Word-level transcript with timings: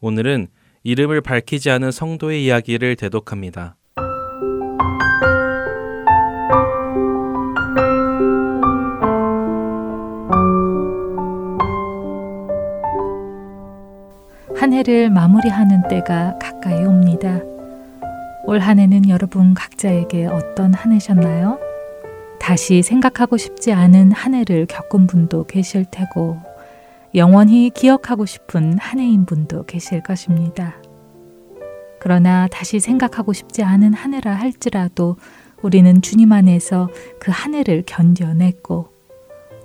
오늘은 0.00 0.48
이름을 0.82 1.22
밝히지 1.22 1.70
않은 1.70 1.90
성도의 1.90 2.44
이야기를 2.44 2.96
대독합니다. 2.96 3.76
한 14.54 14.72
해를 14.72 15.10
마무리하는 15.10 15.88
때가 15.88 16.38
가까이 16.38 16.84
옵니다. 16.84 17.40
올 18.44 18.60
한 18.60 18.78
해는 18.78 19.08
여러분 19.08 19.54
각자에게 19.54 20.26
어떤 20.26 20.72
한 20.74 20.92
해셨나요? 20.92 21.58
다시 22.38 22.82
생각하고 22.82 23.36
싶지 23.36 23.72
않은 23.72 24.12
한 24.12 24.34
해를 24.34 24.66
겪은 24.66 25.06
분도 25.06 25.44
계실 25.44 25.84
테고, 25.90 26.38
영원히 27.16 27.70
기억하고 27.70 28.26
싶은 28.26 28.76
한 28.76 28.98
해인 29.00 29.24
분도 29.24 29.64
계실 29.64 30.02
것입니다. 30.02 30.76
그러나 31.98 32.46
다시 32.48 32.78
생각하고 32.78 33.32
싶지 33.32 33.62
않은 33.62 33.94
한 33.94 34.12
해라 34.12 34.34
할지라도 34.34 35.16
우리는 35.62 36.02
주님 36.02 36.30
안에서 36.32 36.90
그 37.18 37.30
한 37.30 37.54
해를 37.54 37.82
견뎌냈고, 37.86 38.92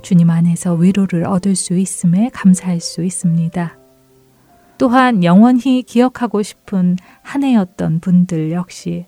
주님 0.02 0.30
안에서 0.30 0.76
위로를 0.76 1.26
얻을 1.26 1.58
수 1.58 1.78
있음에 1.78 2.30
감사할 2.34 2.80
수 2.80 3.04
있습니다. 3.04 3.78
또한 4.78 5.24
영원히 5.26 5.84
기억하고 5.84 6.42
싶은 6.42 6.96
한 7.22 7.44
해였던 7.44 8.00
분들 8.00 8.54
역시 8.54 9.08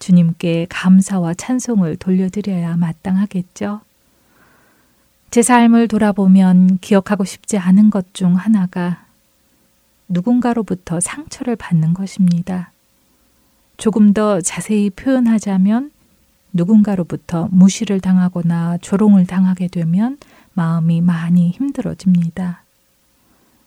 주님께 0.00 0.66
감사와 0.68 1.34
찬송을 1.34 1.96
돌려드려야 1.96 2.76
마땅하겠죠. 2.76 3.82
제 5.34 5.42
삶을 5.42 5.88
돌아보면 5.88 6.78
기억하고 6.78 7.24
싶지 7.24 7.58
않은 7.58 7.90
것 7.90 8.06
중 8.12 8.36
하나가 8.36 9.04
누군가로부터 10.06 11.00
상처를 11.00 11.56
받는 11.56 11.92
것입니다. 11.92 12.70
조금 13.76 14.12
더 14.12 14.40
자세히 14.40 14.90
표현하자면 14.90 15.90
누군가로부터 16.52 17.48
무시를 17.50 17.98
당하거나 17.98 18.78
조롱을 18.78 19.26
당하게 19.26 19.66
되면 19.66 20.18
마음이 20.52 21.00
많이 21.00 21.50
힘들어집니다. 21.50 22.62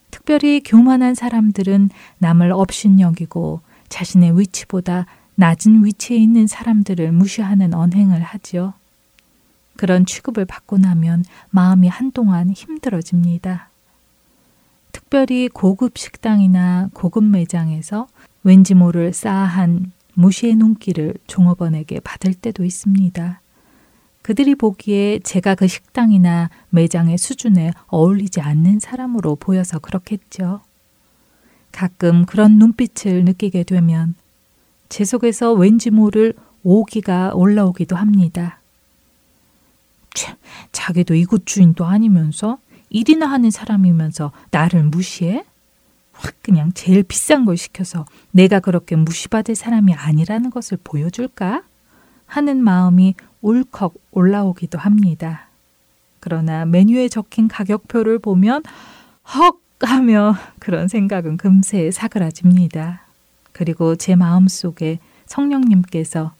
특별히 0.09 0.62
교만한 0.64 1.16
사람들은 1.16 1.90
남을 2.20 2.54
업신여기고 2.54 3.59
자신의 3.90 4.40
위치보다 4.40 5.06
낮은 5.36 5.84
위치에 5.84 6.16
있는 6.16 6.48
사람들을 6.48 7.12
무시하는 7.12 7.74
언행을 7.74 8.22
하지요. 8.22 8.74
그런 9.78 10.06
취급을 10.06 10.45
받고 10.45 10.78
나면 10.78 11.23
마음이 11.50 11.88
한동안 11.88 12.52
힘들어집니다. 12.52 13.70
특별히 14.92 15.47
고급 15.47 15.97
식당이나 15.97 16.89
고급 16.94 17.23
매장에서 17.23 18.08
왠지 18.44 18.73
모를 18.73 19.14
싸한 19.14 19.92
무시의 20.16 20.56
눈길을 20.56 21.14
종업원에게 21.28 22.00
받을 22.02 22.34
때도 22.34 22.66
있습니다. 22.66 23.42
그들이 24.23 24.56
보기에 24.56 25.19
제가 25.19 25.56
그 25.56 25.67
식당이나 25.67 26.50
매장의 26.69 27.17
수준에 27.17 27.72
어울리지 27.88 28.41
않는 28.41 28.80
사람으로 28.80 29.38
보여서 29.38 29.80
그렇겠죠. 29.80 30.59
가끔 31.72 32.25
그런 32.25 32.58
눈빛을 32.58 33.23
느끼게 33.23 33.64
되면 33.64 34.16
제 34.89 35.06
속에서 35.06 35.53
왠지 35.53 35.91
모를 35.91 36.34
오기가 36.64 37.34
올라오기도 37.36 37.95
합니다. 37.95 38.56
참, 40.18 40.36
자기도 40.72 41.14
이곳 41.14 41.46
주인도 41.46 41.86
아니면서 41.86 42.58
일이나 42.90 43.28
하는 43.28 43.52
사람이면서 43.52 44.32
나를 44.50 44.84
무시해? 44.84 45.46
확 46.12 46.34
그냥 46.42 46.72
제일 46.74 47.04
비싼 47.04 47.46
걸 47.46 47.56
시켜서 47.56 48.04
내가 48.32 48.59
그렇게 48.59 48.96
무시받을 48.96 49.54
사람이 49.54 49.94
아니라는 49.94 50.50
것을 50.50 50.80
보여줄까? 50.84 51.62
하는 52.26 52.64
마음이 52.64 53.14
울컥 53.42 53.94
올라오기도 54.09 54.80
합니다. 54.80 55.50
그러나 56.20 56.66
메뉴에 56.66 57.09
적힌 57.09 57.47
가격표를 57.47 58.18
보면 58.18 58.64
헉 59.36 59.59
하며 59.81 60.36
그런 60.58 60.88
생각은 60.88 61.38
금세 61.38 61.91
사그라집니다. 61.91 63.03
그리고 63.52 63.96
제 63.96 64.16
마음 64.16 64.47
속에 64.47 64.97
성령님께서 65.28 66.34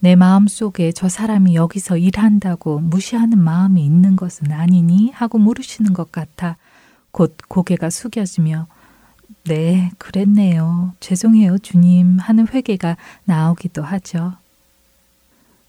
내 0.00 0.16
마음 0.16 0.48
속에 0.48 0.92
저 0.92 1.08
사람이 1.08 1.54
여기서 1.54 1.98
일한다고 1.98 2.80
무시하는 2.80 3.38
마음이 3.38 3.84
있는 3.84 4.16
것은 4.16 4.50
아니니 4.50 5.10
하고 5.12 5.38
물으시는 5.38 5.92
것 5.92 6.10
같아 6.10 6.56
곧 7.12 7.36
고개가 7.48 7.90
숙여지며 7.90 8.66
네, 9.44 9.90
그랬네요. 9.98 10.92
죄송해요, 11.00 11.58
주님 11.58 12.18
하는 12.18 12.46
회개가 12.48 12.96
나오기도 13.24 13.82
하죠. 13.82 14.34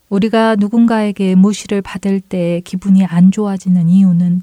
우리가 0.10 0.56
누군가에게 0.58 1.36
무시를 1.36 1.82
받을 1.82 2.20
때 2.20 2.62
기분이 2.66 3.06
안 3.06 3.32
좋아지는 3.32 3.88
이유는 3.88 4.42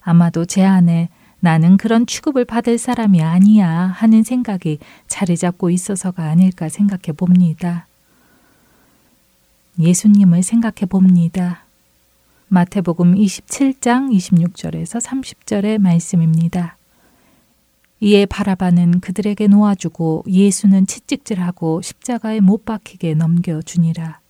아마도 0.00 0.46
제 0.46 0.64
안에 0.64 1.10
나는 1.40 1.76
그런 1.76 2.06
취급을 2.06 2.44
받을 2.44 2.78
사람이 2.78 3.20
아니야 3.22 3.68
하는 3.68 4.22
생각이 4.22 4.78
자리 5.06 5.36
잡고 5.36 5.70
있어서가 5.70 6.24
아닐까 6.24 6.68
생각해 6.68 7.12
봅니다. 7.16 7.86
예수님을 9.78 10.42
생각해 10.42 10.86
봅니다. 10.88 11.64
마태복음 12.48 13.14
27장 13.14 14.14
26절에서 14.14 15.00
30절의 15.00 15.78
말씀입니다. 15.78 16.76
이에 18.00 18.26
바라바는 18.26 19.00
그들에게 19.00 19.46
놓아주고 19.46 20.24
예수는 20.28 20.86
채찍질하고 20.86 21.80
십자가에 21.80 22.40
못 22.40 22.64
박히게 22.66 23.14
넘겨주니라. 23.14 24.20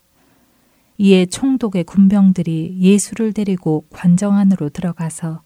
이에 0.99 1.27
총독의 1.27 1.85
군병들이 1.85 2.77
예수를 2.79 3.33
데리고 3.33 3.85
관정 3.91 4.37
안으로 4.37 4.69
들어가서 4.69 5.43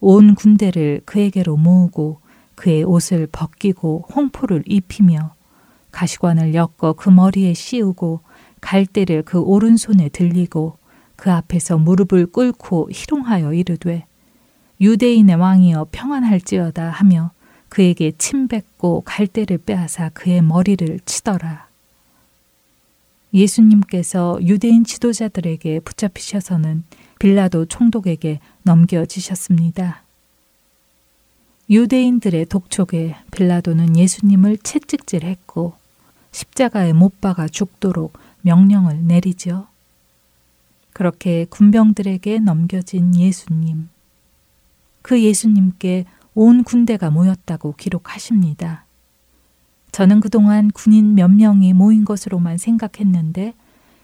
온 0.00 0.34
군대를 0.34 1.02
그에게로 1.04 1.58
모으고 1.58 2.20
그의 2.54 2.84
옷을 2.84 3.26
벗기고 3.26 4.06
홍포를 4.14 4.62
입히며 4.66 5.34
가시관을 5.90 6.54
엮어 6.54 6.94
그 6.94 7.10
머리에 7.10 7.52
씌우고 7.52 8.20
갈대를 8.64 9.22
그 9.24 9.40
오른손에 9.40 10.08
들리고 10.08 10.78
그 11.16 11.30
앞에서 11.30 11.76
무릎을 11.76 12.26
꿇고 12.26 12.88
희롱하여 12.90 13.52
이르되 13.52 14.06
유대인의 14.80 15.36
왕이여 15.36 15.88
평안할지어다 15.92 16.88
하며 16.88 17.30
그에게 17.68 18.12
침 18.16 18.48
뱉고 18.48 19.02
갈대를 19.02 19.58
빼앗아 19.58 20.10
그의 20.14 20.40
머리를 20.40 21.00
치더라. 21.04 21.68
예수님께서 23.34 24.38
유대인 24.42 24.84
지도자들에게 24.84 25.80
붙잡히셔서는 25.80 26.84
빌라도 27.18 27.66
총독에게 27.66 28.40
넘겨지셨습니다. 28.62 30.02
유대인들의 31.68 32.46
독촉에 32.46 33.16
빌라도는 33.30 33.96
예수님을 33.96 34.58
채찍질했고 34.58 35.74
십자가에 36.32 36.92
못 36.92 37.20
박아 37.20 37.48
죽도록 37.48 38.18
명령을 38.44 39.06
내리죠. 39.06 39.66
그렇게 40.92 41.44
군병들에게 41.50 42.38
넘겨진 42.40 43.16
예수님. 43.16 43.88
그 45.02 45.22
예수님께 45.22 46.04
온 46.34 46.62
군대가 46.62 47.10
모였다고 47.10 47.74
기록하십니다. 47.76 48.84
저는 49.92 50.20
그동안 50.20 50.70
군인 50.70 51.14
몇 51.14 51.28
명이 51.28 51.72
모인 51.72 52.04
것으로만 52.04 52.58
생각했는데 52.58 53.54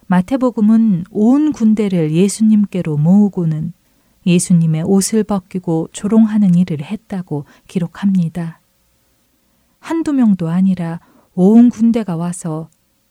마태복음은 0.06 1.04
온 1.10 1.52
군대를 1.52 2.12
예수님께로 2.12 2.96
모으고는 2.96 3.72
예수님의 4.26 4.82
옷을 4.82 5.24
벗기고 5.24 5.88
조롱하는 5.92 6.54
일을 6.54 6.82
했다고 6.82 7.44
기록합니다. 7.68 8.60
한두 9.78 10.12
명도 10.12 10.48
아니라 10.48 11.00
온 11.34 11.70
군대가 11.70 12.16
와서 12.16 12.68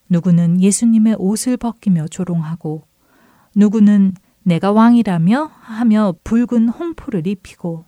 누구는 0.09 0.61
예수님의 0.61 1.15
옷을 1.19 1.57
벗기며 1.57 2.07
조롱하고 2.07 2.83
누구는 3.55 4.13
내가 4.43 4.71
왕이라며 4.71 5.51
하며 5.61 6.15
붉은 6.23 6.69
홍포를 6.69 7.27
입히고 7.27 7.85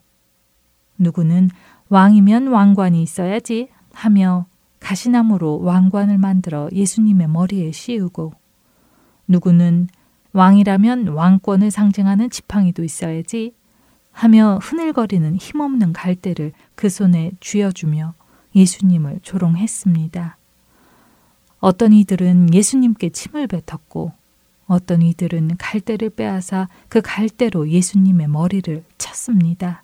누구는 0.97 1.49
왕이면 1.89 2.47
왕관이 2.47 3.01
있어야지 3.01 3.69
하며 3.93 4.45
가시나무로 4.79 5.61
왕관을 5.61 6.17
만들어 6.17 6.69
예수님의 6.71 7.27
머리에 7.27 7.71
씌우고 7.71 8.33
누구는 9.27 9.87
왕이라면 10.33 11.09
왕권을 11.09 11.71
상징하는 11.71 12.29
지팡이도 12.29 12.83
있어야지 12.83 13.53
하며 14.11 14.59
흐늘거리는 14.61 15.35
힘없는 15.35 15.93
갈대를 15.93 16.51
그 16.75 16.89
손에 16.89 17.31
쥐어주며 17.39 18.13
예수님을 18.55 19.19
조롱했습니다. 19.23 20.37
어떤 21.61 21.93
이들은 21.93 22.53
예수님께 22.53 23.09
침을 23.09 23.47
뱉었고 23.47 24.11
어떤 24.65 25.01
이들은 25.01 25.57
갈대를 25.57 26.09
빼앗아 26.09 26.67
그 26.89 27.01
갈대로 27.01 27.69
예수님의 27.69 28.27
머리를 28.27 28.83
쳤습니다. 28.97 29.83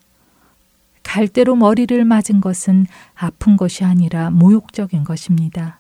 갈대로 1.03 1.56
머리를 1.56 2.03
맞은 2.03 2.41
것은 2.41 2.88
아픈 3.15 3.57
것이 3.57 3.85
아니라 3.85 4.29
모욕적인 4.31 5.03
것입니다. 5.03 5.79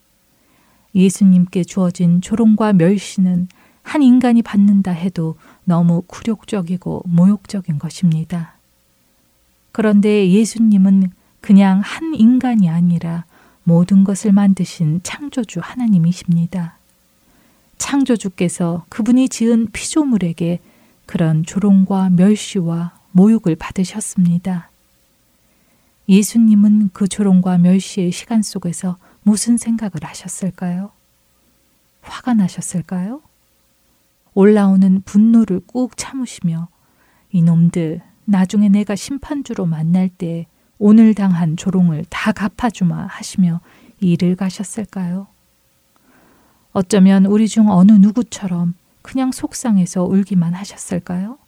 예수님께 0.95 1.63
주어진 1.63 2.21
조롱과 2.21 2.73
멸시는 2.73 3.47
한 3.81 4.03
인간이 4.03 4.41
받는다 4.41 4.91
해도 4.91 5.35
너무 5.63 6.03
굴욕적이고 6.07 7.03
모욕적인 7.05 7.79
것입니다. 7.79 8.55
그런데 9.71 10.29
예수님은 10.29 11.11
그냥 11.41 11.79
한 11.79 12.13
인간이 12.13 12.69
아니라 12.69 13.25
모든 13.67 14.05
것을 14.05 14.31
만드신 14.31 15.01
창조주 15.03 15.59
하나님이십니다. 15.61 16.77
창조주께서 17.77 18.85
그분이 18.87 19.27
지은 19.27 19.73
피조물에게 19.73 20.61
그런 21.05 21.43
조롱과 21.43 22.11
멸시와 22.11 22.97
모욕을 23.11 23.57
받으셨습니다. 23.57 24.69
예수님은 26.07 26.91
그 26.93 27.09
조롱과 27.09 27.57
멸시의 27.57 28.13
시간 28.13 28.41
속에서 28.41 28.97
무슨 29.23 29.57
생각을 29.57 29.95
하셨을까요? 30.01 30.91
화가 32.03 32.35
나셨을까요? 32.35 33.21
올라오는 34.33 35.01
분노를 35.01 35.59
꾹 35.67 35.97
참으시며 35.97 36.69
이놈들 37.33 38.01
나중에 38.23 38.69
내가 38.69 38.95
심판주로 38.95 39.65
만날 39.65 40.07
때 40.07 40.47
오늘 40.79 41.13
당한 41.15 41.57
조롱을 41.57 42.05
다 42.09 42.31
갚아주마 42.31 43.07
하시며 43.07 43.61
일을 43.99 44.35
가셨을까요? 44.35 45.27
어쩌면 46.71 47.25
우리 47.25 47.47
중 47.47 47.69
어느 47.69 47.91
누구처럼 47.93 48.75
그냥 49.01 49.31
속상해서 49.31 50.03
울기만 50.03 50.53
하셨을까요? 50.53 51.39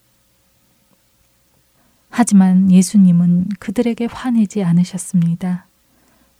하지만 2.10 2.72
예수님은 2.72 3.50
그들에게 3.60 4.08
화내지 4.12 4.64
않으셨습니다. 4.64 5.68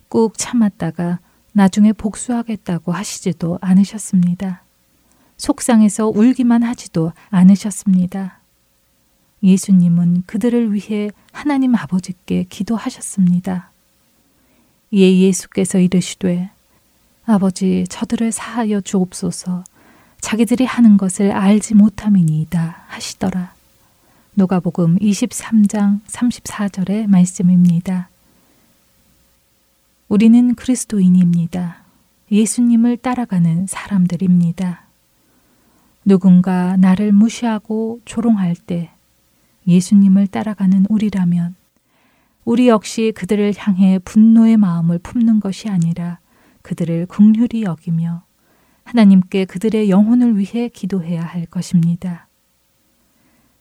꾹 0.08 0.36
참았다가 0.36 1.20
나중에 1.52 1.92
복수하겠다고 1.92 2.90
하시지도 2.92 3.58
않으셨습니다. 3.60 4.64
속상해서 5.36 6.08
울기만 6.08 6.64
하지도 6.64 7.12
않으셨습니다. 7.30 8.40
예수님은 9.42 10.24
그들을 10.26 10.74
위해 10.74 11.10
하나님 11.40 11.74
아버지께 11.74 12.44
기도하셨습니다. 12.50 13.70
이에 14.90 15.20
예수께서 15.20 15.78
이르시되 15.78 16.50
아버지 17.24 17.86
저들을 17.88 18.30
사하여 18.30 18.82
주옵소서 18.82 19.64
자기들이 20.20 20.66
하는 20.66 20.98
것을 20.98 21.32
알지 21.32 21.76
못함이니이다 21.76 22.84
하시더라. 22.88 23.54
누가복음 24.36 24.98
23장 24.98 26.02
34절의 26.04 27.06
말씀입니다. 27.06 28.10
우리는 30.10 30.54
그리스도인입니다. 30.54 31.84
예수님을 32.30 32.98
따라가는 32.98 33.66
사람들입니다. 33.66 34.82
누군가 36.04 36.76
나를 36.76 37.12
무시하고 37.12 38.00
조롱할 38.04 38.56
때 38.56 38.90
예수님을 39.66 40.26
따라가는 40.26 40.86
우리라면 40.88 41.54
우리 42.44 42.68
역시 42.68 43.12
그들을 43.14 43.52
향해 43.56 43.98
분노의 43.98 44.56
마음을 44.56 44.98
품는 44.98 45.40
것이 45.40 45.68
아니라 45.68 46.18
그들을 46.62 47.06
국률이 47.06 47.62
여기며 47.62 48.22
하나님께 48.84 49.44
그들의 49.44 49.90
영혼을 49.90 50.36
위해 50.38 50.68
기도해야 50.68 51.22
할 51.22 51.46
것입니다. 51.46 52.26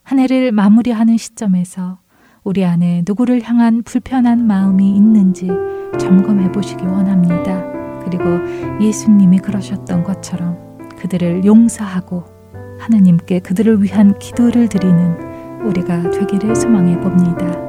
한 0.03 0.17
해를 0.17 0.51
마무리하는 0.51 1.17
시점에서 1.17 1.99
우리 2.43 2.65
안에 2.65 3.03
누구를 3.05 3.43
향한 3.43 3.83
불편한 3.83 4.47
마음이 4.47 4.95
있는지 4.95 5.47
점검해 5.99 6.51
보시기 6.51 6.83
원합니다. 6.83 7.63
그리고 8.03 8.23
예수님이 8.81 9.37
그러셨던 9.37 10.03
것처럼 10.03 10.79
그들을 10.97 11.45
용서하고 11.45 12.25
하나님께 12.79 13.39
그들을 13.39 13.83
위한 13.83 14.17
기도를 14.17 14.67
드리는 14.67 15.28
우리가 15.63 16.09
되기를 16.11 16.55
소망해 16.55 16.99
봅니다. 16.99 17.68